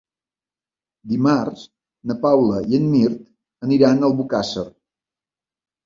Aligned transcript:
Dimarts 1.11 1.67
na 2.11 2.17
Paula 2.25 2.65
i 2.73 2.81
en 2.81 2.89
Mirt 2.97 3.23
aniran 3.71 4.05
a 4.05 4.13
Albocàsser. 4.13 4.69